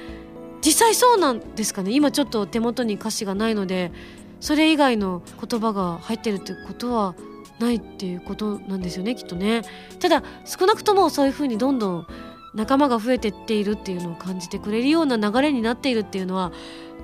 [0.62, 1.92] 実際そうなんですかね。
[1.92, 3.92] 今ちょっと手元に歌詞がないので
[4.40, 7.16] それ以外の言葉が入ってるってことは
[7.60, 9.64] ないっていうことなんですよねきっとね。
[10.00, 12.08] ただ少なくともそういうふうにどんどん
[12.54, 16.52] 仲間が増えてっているっていうのを感じてくれるような流れになっているっていうのは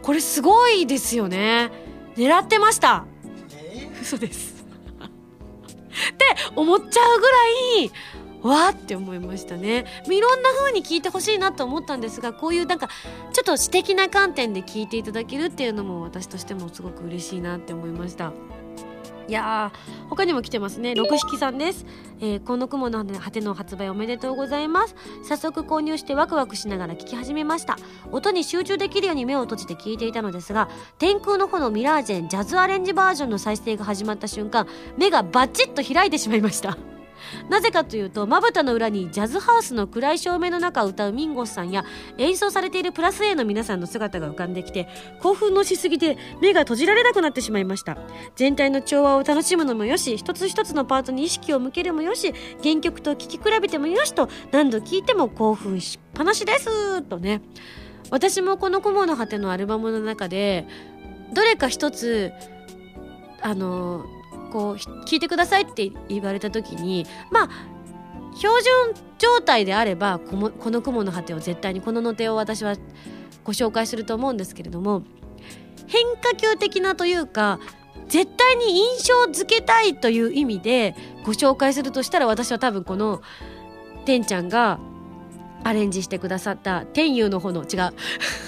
[0.01, 1.71] これすごいですよね。
[2.15, 3.05] 狙ってました。
[4.01, 4.65] 嘘です。
[5.01, 6.25] って
[6.55, 7.37] 思っちゃうぐら
[7.81, 7.91] い
[8.45, 9.85] わーって思いましたね。
[10.05, 12.87] いろんな風に聞いてほしいなと思ったんですがこういうなんか
[13.33, 18.31] ちょっと私的な観点で聞いていただけるっていうのも私としてもすごく嬉しいなって思いました。
[19.27, 20.93] いやー他にも来てますね。
[20.93, 21.83] 六匹さんです、
[22.19, 24.95] えー、この雲の果ての発売おめでとうございます。
[25.23, 27.79] 早速購入してワクワクしながら聞き始めました。
[28.11, 36.77] 音に集中できるように目を閉じて聞いていたのですが天空の炎ミラージェンジャズアレンジバージョンの再生が始まった瞬間目がバチッと開いてしまいました。
[37.49, 41.85] なぜかというとまぶたの裏にジャズハウスの暗い照明の中を歌うミンゴスさんや
[42.17, 44.87] 演奏されているプラス A の皆さんの姿が浮かんできて
[45.21, 47.97] 興奮のしすぎて目が閉じられなくなってしまいました。
[48.35, 52.33] 全体の調和を楽しむのもよし一つ一つのパートに意識を向けるもよし
[52.63, 57.41] 原曲と聴き比べてもよしと何度聴いても興奮しっぱなしですとね。
[58.11, 60.67] 私もこの「雲の果て」のアルバムの中で
[61.33, 62.31] どれか一つ
[63.41, 64.05] あの
[64.55, 67.49] こう聞いてくださいって言われた時にまあ
[68.37, 72.77] 標準状態であればこの「雲の果て」を絶対にこののてを私は
[73.43, 75.03] ご紹介すると思うんですけれども
[75.87, 77.59] 変化球的なというか
[78.07, 83.21] 絶対に印象付けたいという意味でご紹介するとしたら私は多分この
[84.05, 84.79] てんちゃんが
[85.65, 87.93] アレンジしてくださった天佑の炎違う。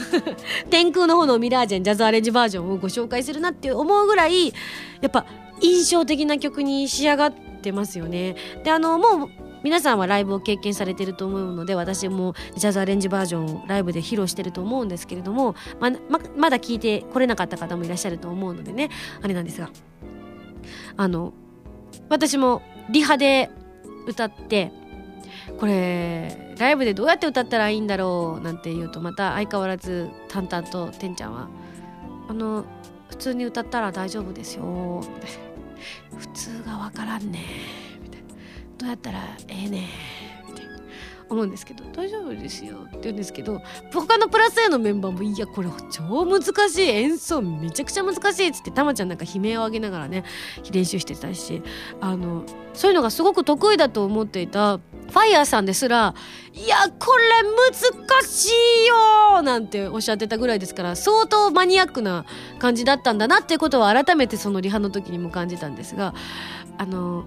[0.69, 4.53] 天空の炎ミラージェンジャズアレンジバージョンをご紹介するなって思うぐらいや
[5.07, 5.25] っぱ
[5.61, 8.35] 印象的な曲に仕上がってますよね。
[8.63, 9.29] であのもう
[9.63, 18.89] 皆さんはライブを経験されてると思うので私もジャズアレンジバージョンをライブで披露してると思うんですけれどもまままだ聞いてこれなかった方もいらっしゃると思うのでね
[19.21, 19.69] あれなんですが
[20.95, 21.33] あの
[22.07, 23.49] 私もリハで
[24.05, 24.71] 歌って
[25.59, 31.49] これライブでどうやって歌ったらいいんだろうなんて言うとまた相変わらず淡々とてんちゃんは
[32.29, 32.65] あの
[33.09, 35.03] 普通に歌ったら大丈夫ですよ」
[36.17, 37.43] 普通が分からんね」
[38.03, 38.27] みたいな
[38.77, 39.87] 「どうやったらええね
[41.29, 43.61] 思うんですけど「大丈夫ですよ」って言うんですけど
[43.93, 50.23] 他のプラス A のメンバーも「いやこれ超難しい演奏めちゃくちゃ難しい」っつってたまちゃんなんか悲鳴を上げながらね
[50.71, 51.61] 練習してたし
[52.01, 56.13] あのそういうのがすごく得意だと思っていたファイヤーさんですら
[56.53, 58.49] 「いやこれ難し
[58.83, 62.25] いよ!」なんておっしゃってたぐらいですから相当マニアックな
[62.59, 66.13] 感じだったんだなっていうことを改めてそのリハの時にも感じたんですが
[66.77, 67.25] あの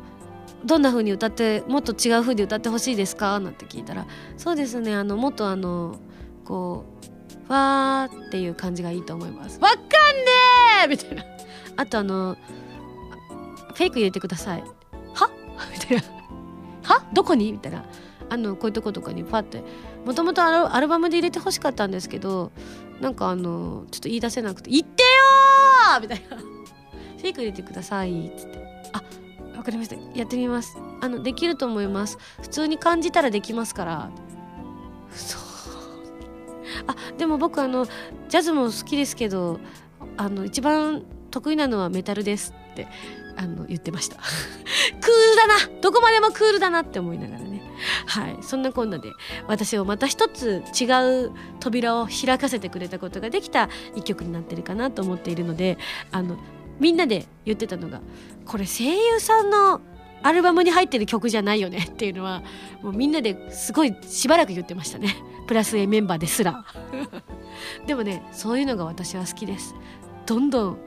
[0.64, 3.38] どんな風に歌ってもっと違う風に歌ってほしいですか？
[3.40, 5.98] なんて聞いたらそうですねあのもっとあの
[6.44, 9.58] こうファーっていう感じがいいと思います。
[9.60, 9.86] わかんね
[10.84, 11.24] えみたいな。
[11.76, 12.36] あとあの
[13.74, 14.64] フェイク入れてください。
[15.14, 15.30] は？
[15.72, 16.02] みたいな。
[16.82, 17.04] は？
[17.12, 17.52] どこに？
[17.52, 17.84] みたいな。
[18.28, 19.62] あのこういうとことかにパッて。
[20.04, 22.52] もともとアルバムで入れてほしかったんですけど
[23.02, 25.08] なんかあのちょっと言い出せなくて「言ってよ
[26.00, 28.58] みたいな「フェイク入れてください」っつって
[28.94, 29.02] 「あ
[29.60, 29.96] わかりました。
[30.14, 30.78] やってみます。
[31.02, 32.16] あのできると思います。
[32.40, 34.10] 普通に感じたらできますから」
[35.12, 35.40] そう
[36.86, 39.60] あでも僕あのジャズも好きですけど
[40.16, 42.88] あの一番得意なのはメタルですって
[43.36, 44.16] あの言ってました。
[45.02, 45.54] クールだな。
[45.82, 47.62] どこまでもクールだなって思いながらね。
[48.06, 48.38] はい。
[48.40, 49.10] そんなこんなで
[49.46, 50.84] 私をまた一つ違
[51.26, 55.76] う扉を開かせてくれたことができた一曲になってるかなと思っているので
[56.12, 56.38] あの
[56.80, 58.00] みんなで言ってたのが
[58.46, 59.80] これ声優さんの
[60.22, 62.42] アルバムに入ってる曲じゃないよねっていうのは
[62.82, 65.16] もうみんなですごいしばらく言ってましたね。
[65.46, 66.64] プラス A メンバーですら。
[67.86, 69.74] でもねそういうのが私は好きです。
[70.26, 70.78] どんどん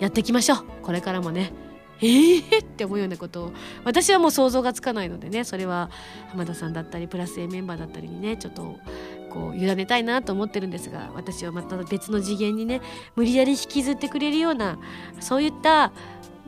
[0.00, 0.64] やっていきましょう。
[0.82, 1.52] これからもね。
[2.00, 2.60] えー？
[2.60, 3.52] って思うようなことを。
[3.84, 5.90] 私はもう想像がつかないのでねそれは
[6.30, 8.76] 浜田さんだったりプラス A メンバーだったりにねちょっと
[9.30, 12.80] こう委ねたいなと思ってるんですが私はまた別の次元にね
[13.16, 14.78] 無理やり引きずってくれるような
[15.20, 15.92] そういった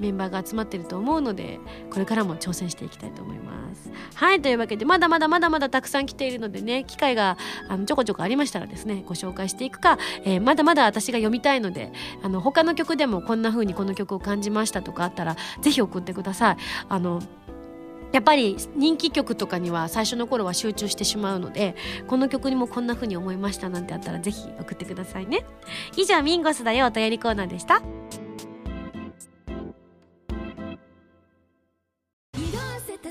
[0.01, 3.91] メンバーが集まってると思うのでこれからも挑戦していきたいと思います。
[4.15, 7.37] はいというわけでまだまだまだまだたくさん来ているのでね機会が
[7.69, 16.57] あのちょこちょこありましたらですねご紹介していくか、えー、まだまだ私が読みたいのであの他の曲でもこんな風にこの曲を感じましたとかあったらぜひ送ってください。
[16.89, 17.21] あの
[18.13, 21.77] やっぱり人気曲とかには最初の頃は集中してしまうので
[22.09, 25.45] この曲にもこんな風に思いましたなんてあったらぜひ送ってくださいね。
[25.97, 27.83] 以上ミンゴスだよお便りコーナーでした。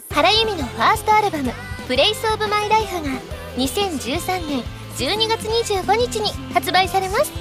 [0.10, 1.52] 原由美のファーストアルバム
[1.88, 3.10] 「プレイスオブマイライフが
[3.56, 4.64] 2013年
[4.98, 7.32] 12月25日に発売されます。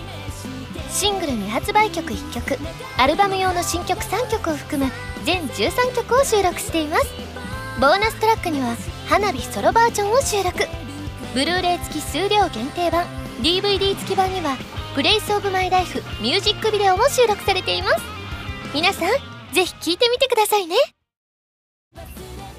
[0.91, 2.59] シングル未発売曲1曲
[2.97, 4.91] アルバム用の新曲3曲を含む
[5.25, 7.07] 全13曲を収録しています。
[7.81, 8.75] ボーナストラックには
[9.07, 10.67] 花火ソロバージョンを収録。
[11.33, 13.07] ブルーレイ付き数量限定版。
[13.41, 14.57] DVD 付き版には
[14.97, 18.03] 「Place of my Life ミュージックビデオも収録されています。
[18.75, 19.11] 皆さん
[19.55, 20.75] ぜひ聴いてみてくださいね。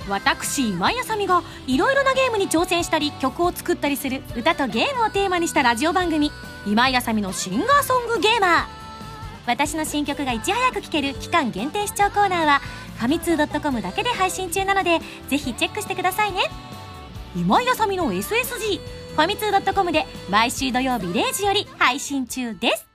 [0.08, 6.32] 私今井麻美がいろいろなゲームに挑戦したり曲を作ったりする歌とゲームをテーマにしたラジオ番組
[6.66, 8.66] 「今井麻美の Singer Song Gamer」
[9.46, 12.62] 私の新曲がいち早く聴ける期間限定試聴コーナーは
[13.00, 16.42] ファミツー .com だけで配信中なのでぜひチェックしてくださいね。
[17.34, 18.80] 今井あさみの SSG
[19.16, 22.86] ファミツー .com で毎週土曜日0時より配信中です。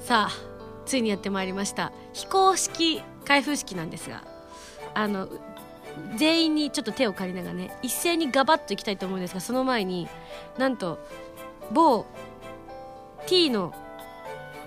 [0.00, 0.47] さあ
[0.88, 1.92] ついにやってまいりました。
[2.12, 4.24] 非公式開封式なんですが
[4.94, 5.28] あの
[6.16, 10.08] 全員にちょっと手を借りながらね一斉にガバッといきたいと思うんですがその前に
[10.56, 10.98] なんと
[11.72, 12.06] 某
[13.26, 13.74] T の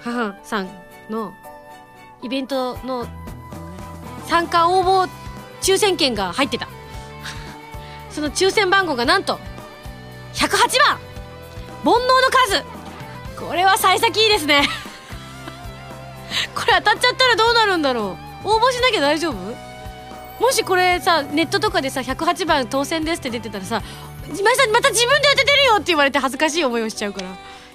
[0.04, 0.70] 母さん
[1.10, 1.34] の
[2.22, 3.08] イベントの
[4.28, 5.10] 参加応募
[5.62, 6.68] 抽選券が入ってた。
[8.12, 9.40] その抽選番号がなんと
[10.34, 10.48] 108
[10.80, 11.00] 番。
[11.84, 12.30] 煩悩の
[13.36, 13.44] 数。
[13.44, 14.91] これは幸先いいですね。
[16.56, 18.48] これ当たっちゃったらどうなるんだろう？
[18.50, 19.36] 応募しなきゃ大丈夫？
[20.40, 23.82] もしこれさネットとかでさ108番当選ですって出てたらさ
[24.36, 27.28] 「今井さんまた自分で当ててるよ」って言われて恥ずかしい思いをしちゃうから。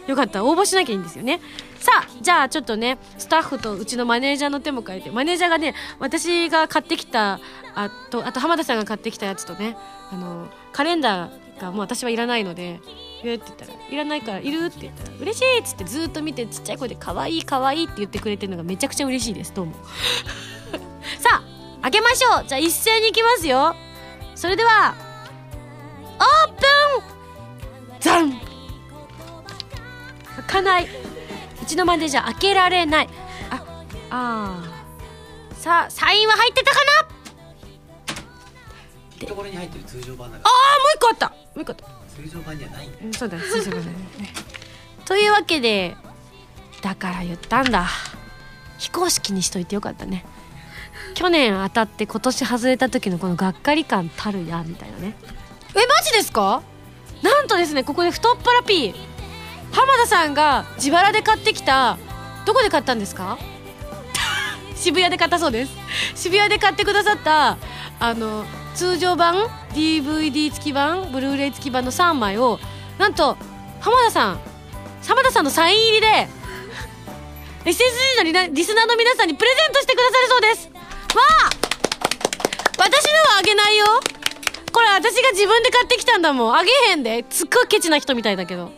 [0.07, 0.45] よかった。
[0.45, 1.40] 応募しなきゃいいんですよね。
[1.81, 7.40] さあじゃあちょっとねスタッフとうちのマネージャーの手も変えてマネージャーがね私が買ってきた
[7.75, 9.77] あとあと浜田さんが買ってきたやつとね
[10.12, 12.81] あのカレンダーがもう私はいらないので
[13.22, 19.74] 言って言ったら「いらないからいる?」って言ったら「嬉しい!」っつってずっと見てちっちゃい声で「可愛い可愛いって言ってくれてるのがめちゃくちゃ嬉しいですどうも
[21.20, 21.42] さ
[21.79, 23.74] あ開けましょうじゃあ一斉にいきますよ
[24.35, 24.94] それでは
[26.18, 28.40] オープンザン
[30.46, 30.87] かない
[31.62, 33.08] うちのマネージャー開けられない
[33.50, 33.62] あ
[34.10, 37.08] あーさあサインは入ってたかな
[39.21, 42.87] いいところに入ってる通常版だかああもう一個あったもう一個あったら通常版にはない。
[42.87, 43.83] んだようんそうだそうそうそう
[45.04, 45.96] というわけで
[46.83, 47.87] だから言ったんだ。
[48.79, 50.25] 非公式にしといてよかったね。
[51.14, 55.14] 去年当たって今年外れた時のこのがっかり感たるやみたいなね。
[55.75, 56.62] えマジですか？
[57.23, 58.94] なんとですねここで太っ腹 P
[59.73, 61.96] 浜田さんが自腹で買ってきた
[62.44, 63.38] どこで買ったんですか？
[64.77, 65.73] 渋谷で買ったそうです。
[66.14, 67.56] 渋谷で買ってくださった
[67.98, 68.44] あの
[68.77, 72.58] 通常版 DVD 付き版ブルーレイ付き版の3枚を
[72.98, 73.37] なんと
[73.81, 74.40] 浜田さん
[75.06, 76.06] 浜田さんのサイン入りで
[77.64, 80.70] SSG のリスナーの皆さんにプレゼントしてくださるそうです。
[81.16, 81.50] わあ！
[82.79, 83.85] 私のはあげないよ。
[84.72, 86.54] これ私が自分で買ってきたんだもん。
[86.54, 87.24] あげへんで。
[87.29, 88.70] すっごいケチな人みたいだけど。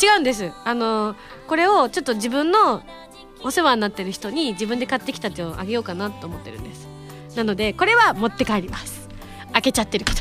[0.00, 0.52] 違うんです。
[0.64, 1.16] あの
[1.48, 2.82] これをちょっと自分の
[3.42, 6.86] お世話になってる人に自分で買ってきたってをあげようかなと思ってるんです。
[7.34, 9.01] なのでこれは持って帰ります。
[9.52, 10.20] 開けちゃってるけど。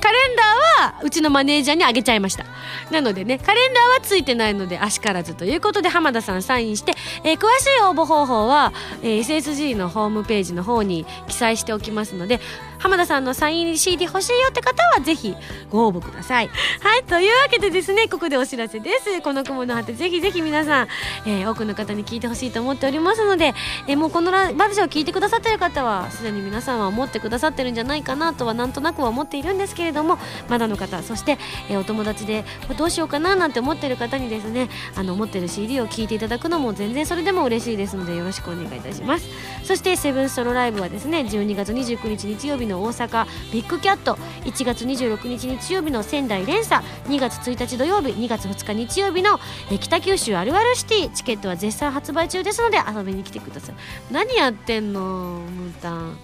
[0.00, 2.44] カレンダーはうちのマネージャーにあげちゃいました。
[2.90, 6.92] なのでねカレンダーはついてないのであしからずということで浜田さんサインして、
[7.24, 8.72] えー詳しい応募方法は、
[9.02, 12.40] えー SSG のホームページの方に記載しておきますので
[12.78, 15.34] 浜田さんのサイン CD 欲しいよって方はぜひ
[15.70, 16.48] ご応募ください。
[16.80, 19.22] はいというわけでですねここでお知らせです。
[19.22, 20.88] この雲の果てぜひぜひ皆さん、
[21.26, 23.54] えー多くの方に聞いてほしいと思っておりますので、
[23.88, 30.18] えーもうこのラバジオを聞いてくださってる方はすでに皆さんは思ってくださってるんじゃないかなとはなんとなくは思っているんですけれどれども
[30.48, 31.38] まだの方そして、
[31.70, 32.44] えーお友達で
[32.76, 39.28] どうしようかななんて思ってる方にですねあの持ってる CD を聴いていただくのも全然それでも嬉しいですのでよろしくお願いいたします。
[39.62, 44.14] そしてセブンストロライブはですね12月29日日曜日の大阪ビッグキャット
[44.44, 49.38] 1月26日日曜日の仙台連鎖2月1日土曜日2月2日日曜日の
[49.70, 53.74] えー北九州あるあるシティチケットは絶賛発売中ですので遊びに来てください。
[54.10, 56.18] 何やってんのムータン、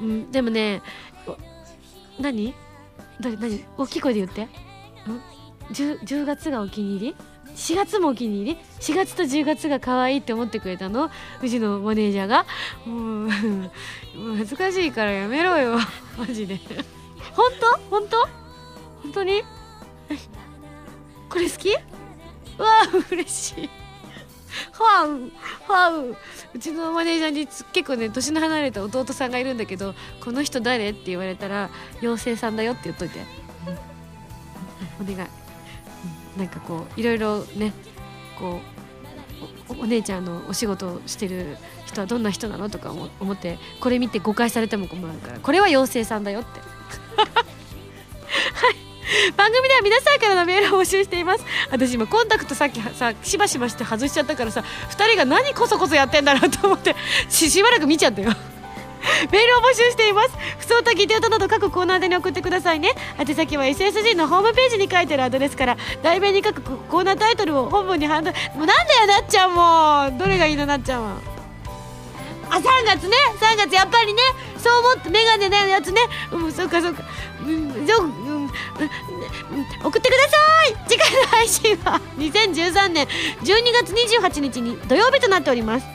[0.00, 0.82] うん、でもね
[2.18, 2.54] 何？
[3.20, 3.64] 誰何？
[3.78, 4.44] 大きい声で言って。
[4.44, 4.48] ん
[5.72, 7.16] ？10, 10月がお気に入り
[7.54, 11.10] ？4月もお気に入り？4月と10月が可愛いって思ってくれたの？
[11.42, 12.46] うちのマネージャーが。
[12.86, 15.78] もうもう恥ずかしいからやめろよ。
[16.18, 16.58] マジで。
[17.32, 17.80] 本当？
[17.90, 18.16] 本当？
[19.02, 19.42] 本当に？
[21.28, 21.72] これ好き？
[21.74, 21.80] わ
[22.60, 23.70] あ嬉しい。
[24.72, 25.32] ファン
[25.66, 26.16] ファン
[26.54, 33.20] うちのマネージャーに結構ね年の離れた弟さんがいるんだけどこの人誰って言われたら妖精さんだよって言っといて、
[35.00, 35.28] お願い、
[36.34, 36.38] うん。
[36.38, 37.72] なんかこういろいろね
[38.38, 38.60] こ
[39.70, 46.60] うお姉ちゃんのお仕事をしてる人はどんな人なのとか思思ってこれ見て誤解されても困るからこれは妖精さんだよって。
[46.60, 46.66] は
[48.70, 48.93] い
[49.36, 51.44] 番組では皆さんからのメールを募集しています。
[51.70, 56.96] 私今コンタクトさっきさしばしばして外しちゃったからさ2人が何こそこそやってんだろうと思って
[57.28, 58.32] ししばらく見ちゃったよ。
[59.30, 60.30] メールを募集しています。
[60.58, 62.94] 不相たぎて歌など各コーナーでに送ってくださいね。
[63.18, 70.18] 宛先は SSG のホームページに書いてるアドレスから題名に書くコーナータイトルを本文に判断もうなんだよなっちゃんもう。
[70.18, 71.16] どれがいいのなっちゃんは。
[72.48, 73.16] あ3月ね。
[73.40, 74.22] 3月やっぱりね。
[74.56, 76.00] そう思ってメガネのやつね。
[76.32, 77.02] うんそうかそうか。
[77.46, 78.23] うんそううんうんうん
[79.82, 80.36] 送ってくださ
[80.68, 80.88] い。
[80.88, 83.46] 次回の配信は 2013年12
[83.82, 85.86] 月28日に土曜日となっております。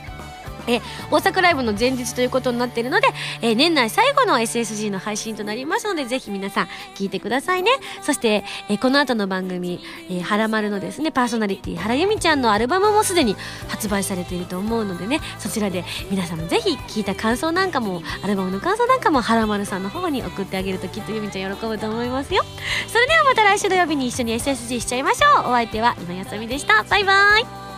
[0.66, 0.80] え
[1.10, 3.08] 大阪ライブの前日ということになっているので、
[3.42, 7.70] えー年内最後の SSG の配信となりますのでぜひ皆さん聞いてくださいね。
[8.02, 13.36] そして、えーこの後の番組「えー、はらまる」のですねパーソナリティ原由美ちゃんのアルバムもすでに
[13.68, 22.42] 発売されていると思うのでねそちらで皆さんもぜひ聞いた感想なんかもアルバムの感想なんかもはらまるさんの方に送ってあげるときっと由美ちゃん喜ぶと思いますよ。
[22.88, 25.50] それではまた来週土曜日に一緒に SSG しちゃいましょう。
[25.50, 26.84] お相手は今やさみでした。
[26.84, 27.69] バイバイ。